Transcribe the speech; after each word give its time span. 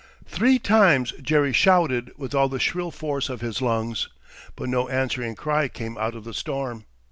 Three 0.25 0.57
times 0.57 1.11
Jerry 1.21 1.53
shouted 1.53 2.11
with 2.17 2.33
all 2.33 2.49
the 2.49 2.57
shrill 2.59 2.89
force 2.89 3.29
of 3.29 3.41
his 3.41 3.61
lungs, 3.61 4.09
but 4.55 4.67
no 4.67 4.89
answering 4.89 5.35
cry 5.35 5.67
came 5.67 5.95
out 5.95 6.15
of 6.15 6.23
the 6.23 6.33
storm. 6.33 6.85